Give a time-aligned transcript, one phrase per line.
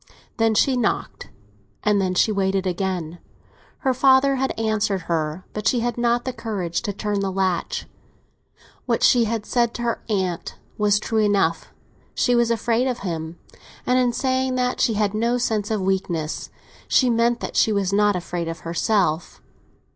[0.37, 1.29] Then she knocked,
[1.83, 3.19] and then she waited again.
[3.81, 7.85] Her father had answered her, but she had not the courage to turn the latch.
[8.87, 13.37] What she had said to her aunt was true enough—she was afraid of him;
[13.85, 16.49] and in saying that she had no sense of weakness
[16.87, 19.39] she meant that she was not afraid of herself.